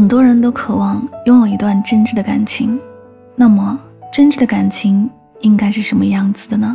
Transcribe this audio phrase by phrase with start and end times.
[0.00, 2.80] 很多人都渴望拥有一段真挚的感情，
[3.36, 3.78] 那么
[4.10, 5.06] 真挚的感情
[5.40, 6.74] 应该是什么样子的呢？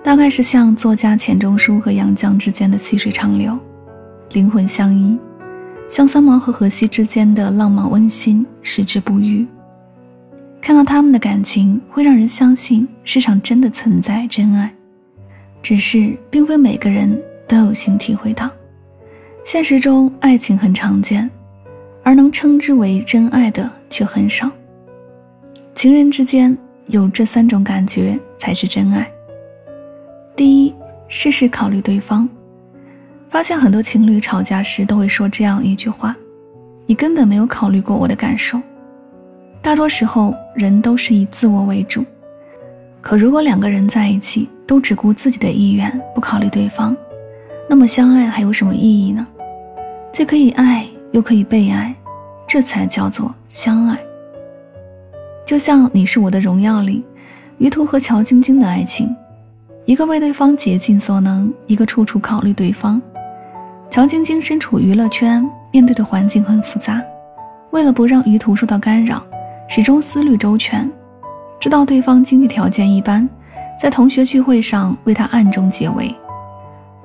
[0.00, 3.58] 大概是像作家钱钟书和杨绛之间的细水长流，
[4.30, 5.18] 灵魂相依；
[5.90, 9.44] 像三毛和荷西之间的浪漫温馨，矢志不渝。
[10.60, 14.72] 看到他们的感情，会让人相信世上真的存在真爱，
[15.64, 18.48] 只是并非每个人都有幸体会到。
[19.44, 21.28] 现实中，爱情很常见。
[22.08, 24.50] 而能称之为真爱的却很少。
[25.74, 26.56] 情人之间
[26.86, 29.06] 有这三种感觉才是真爱。
[30.34, 30.74] 第一，
[31.06, 32.26] 事事考虑对方。
[33.28, 36.16] 发现很多情侣吵架时都会说这样一句话
[36.88, 38.58] ：“你根本没有考虑过我的感受。”
[39.60, 42.02] 大多时候，人都是以自我为主。
[43.02, 46.96] 可如果两个人在一起都只顾自己的意愿，不考虑对方，
[47.68, 49.26] 那么相爱还有什么意义呢？
[50.10, 51.94] 既可以爱，又可以被爱。
[52.48, 53.98] 这才叫做相爱。
[55.46, 57.04] 就像《你是我的荣耀》里，
[57.58, 59.14] 于途和乔晶晶的爱情，
[59.84, 63.00] 一个为对方竭尽所能，一个处处考虑对方。
[63.90, 67.02] 乔晶晶身处娱乐圈，面对的环境很复杂，
[67.70, 69.22] 为了不让于途受到干扰，
[69.68, 70.90] 始终思虑周全。
[71.60, 73.28] 知道对方经济条件一般，
[73.78, 76.14] 在同学聚会上为他暗中解围。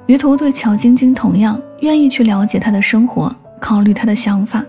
[0.06, 4.64] 于途对乔晶晶同样愿意去了解她的生活，考虑她的想法。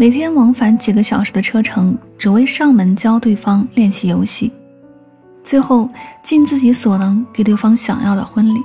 [0.00, 4.50] 每天往返几个小时的车程，只为上门教对方练习游戏，
[5.44, 5.86] 最后
[6.22, 8.62] 尽自己所能给对方想要的婚礼。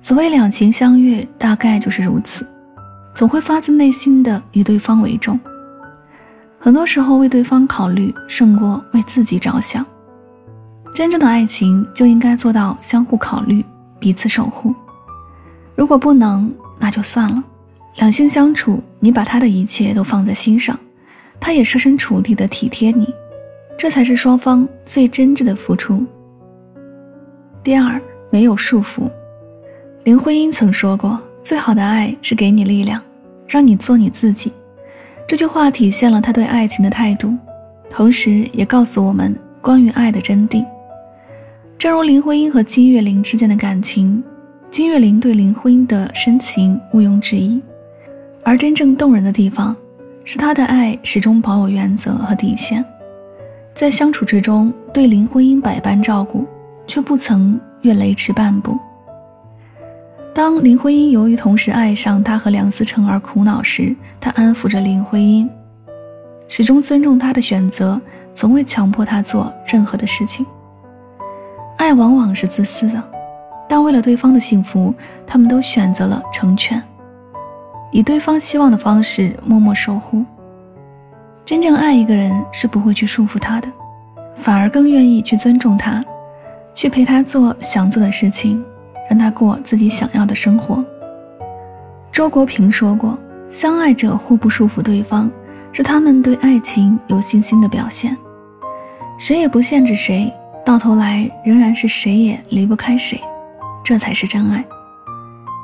[0.00, 2.44] 所谓两情相悦，大概就是如此，
[3.14, 5.38] 总会发自内心的以对方为重。
[6.58, 9.86] 很多时候为对方考虑胜过为自己着想。
[10.92, 13.64] 真正的爱情就应该做到相互考虑，
[14.00, 14.74] 彼此守护。
[15.76, 17.40] 如果不能，那就算了。
[17.96, 20.78] 两性相处，你把他的一切都放在心上，
[21.40, 23.08] 他也设身处地的体贴你，
[23.78, 26.04] 这才是双方最真挚的付出。
[27.62, 29.10] 第二，没有束缚。
[30.04, 33.02] 林徽因曾说过：“最好的爱是给你力量，
[33.48, 34.52] 让你做你自己。”
[35.26, 37.34] 这句话体现了他对爱情的态度，
[37.90, 40.64] 同时也告诉我们关于爱的真谛。
[41.78, 44.22] 正如林徽因和金岳霖之间的感情，
[44.70, 47.60] 金岳霖对林徽因的深情毋庸置疑。
[48.48, 49.74] 而真正动人的地方，
[50.22, 52.84] 是他的爱始终保有原则和底线，
[53.74, 56.46] 在相处之中对林徽因百般照顾，
[56.86, 58.78] 却不曾越雷池半步。
[60.32, 65.50] 当林徽因由于同时爱上他和梁思成而苦恼时，他安抚着林徽因，
[66.46, 68.00] 始终尊重她的选择，
[68.32, 70.46] 从未强迫她做任何的事情。
[71.78, 73.02] 爱往往是自私的，
[73.68, 74.94] 但为了对方的幸福，
[75.26, 76.80] 他们都选择了成全。
[77.96, 80.22] 以对方希望的方式默默守护。
[81.46, 83.66] 真正爱一个人是不会去束缚他的，
[84.34, 86.04] 反而更愿意去尊重他，
[86.74, 88.62] 去陪他做想做的事情，
[89.08, 90.84] 让他过自己想要的生活。
[92.12, 93.16] 周国平说过
[93.48, 95.30] ：“相爱者互不束缚对方，
[95.72, 98.14] 是他们对爱情有信心的表现。
[99.16, 100.30] 谁也不限制谁，
[100.66, 103.18] 到头来仍然是谁也离不开谁，
[103.82, 104.62] 这才是真爱。”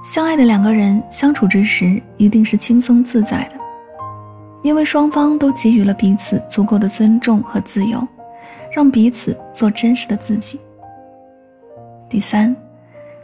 [0.02, 3.60] 相爱的两个人相处之时，一定是轻松自在的，
[4.62, 8.06] 因为双方都给予了彼此足够的尊重和自由，
[8.74, 10.58] 让彼此做真实的自己。
[12.10, 12.54] 第三，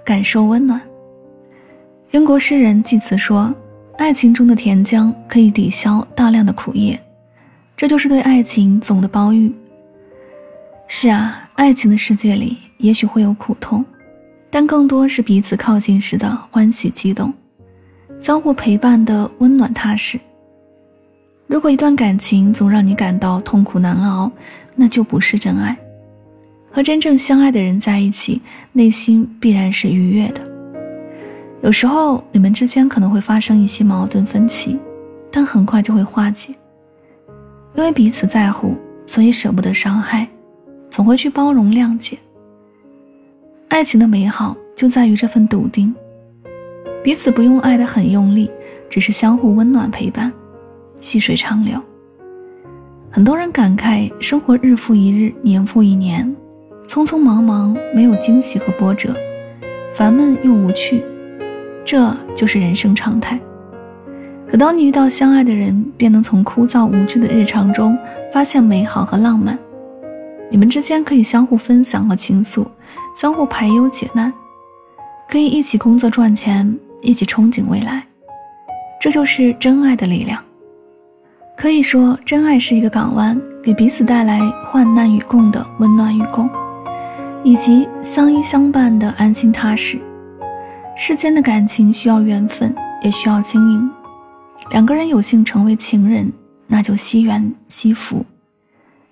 [0.04, 0.80] 感受温暖。
[2.12, 3.52] 英国诗人济慈说
[3.98, 6.98] ：“爱情中的甜浆可以抵消大量的苦叶，
[7.76, 9.52] 这就是对爱情总的包育。”
[10.86, 13.84] 是啊，爱情的世界里也许会有苦痛。
[14.50, 17.32] 但更多是彼此靠近时的欢喜激动，
[18.20, 20.18] 相互陪伴的温暖踏实。
[21.46, 24.30] 如果一段感情总让你感到痛苦难熬，
[24.74, 25.76] 那就不是真爱。
[26.70, 28.40] 和真正相爱的人在一起，
[28.72, 30.40] 内心必然是愉悦的。
[31.62, 34.78] 有时候你们之间可能会发生一些矛盾分歧，
[35.30, 36.54] 但很快就会化解。
[37.74, 40.28] 因为彼此在乎，所以舍不得伤害，
[40.90, 42.18] 总会去包容谅解。
[43.68, 45.94] 爱情的美好就在于这份笃定，
[47.02, 48.50] 彼此不用爱得很用力，
[48.88, 50.32] 只是相互温暖陪伴，
[51.00, 51.78] 细水长流。
[53.10, 56.34] 很多人感慨生活日复一日，年复一年，
[56.88, 59.14] 匆匆忙忙，没有惊喜和波折，
[59.94, 61.04] 烦闷又无趣，
[61.84, 63.38] 这就是人生常态。
[64.50, 67.98] 可当你遇到相爱的人，便能从枯燥无趣的日常中
[68.32, 69.58] 发现美好和浪漫。
[70.50, 72.66] 你们之间可以相互分享和倾诉，
[73.14, 74.32] 相互排忧解难，
[75.28, 78.04] 可以一起工作赚钱，一起憧憬未来。
[79.00, 80.42] 这就是真爱的力量。
[81.56, 86.48] 可以说，真爱是一个港湾，给彼此带来患难与共的温暖与共，
[87.42, 89.98] 以及相依相伴的安心踏实。
[90.96, 93.90] 世间的感情需要缘分，也需要经营。
[94.70, 96.32] 两个人有幸成为情人，
[96.66, 98.24] 那就惜缘惜福，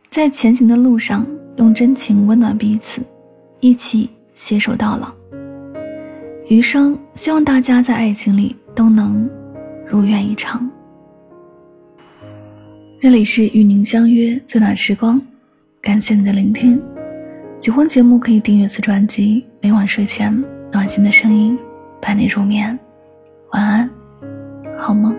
[0.09, 1.27] 在前行的路上
[1.57, 3.01] 用真情温暖彼此，
[3.61, 5.13] 一起携手到老。
[6.49, 9.29] 余生，希望大家在爱情里都能
[9.87, 10.69] 如愿以偿。
[13.01, 15.21] 这里是与您相约最暖时光，
[15.81, 16.81] 感谢你的聆听。
[17.59, 20.33] 喜欢节目可以订阅此专辑，每晚睡前
[20.71, 21.59] 暖心的声音
[22.01, 22.79] 伴你入眠，
[23.53, 23.91] 晚安，
[24.79, 25.17] 好梦。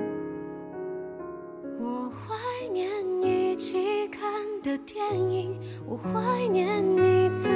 [4.85, 5.57] 电影，
[5.87, 7.51] 我怀念你曾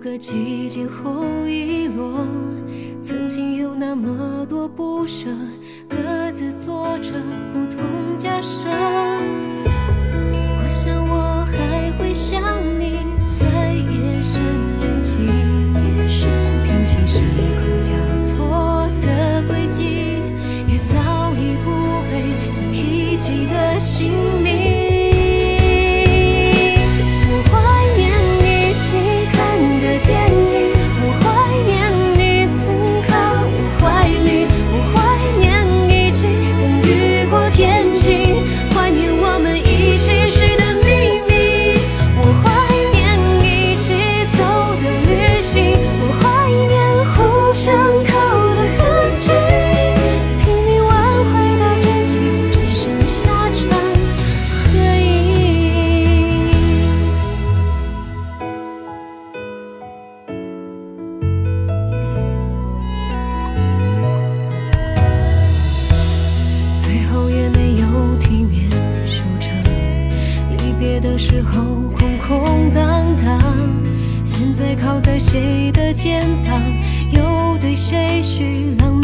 [0.00, 2.49] 个寂静后遗落。
[71.22, 71.62] 时候
[71.98, 73.38] 空空荡荡，
[74.24, 76.58] 现在靠在谁的肩膀，
[77.12, 78.98] 又对谁许浪